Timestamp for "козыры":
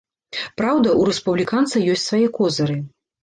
2.39-2.79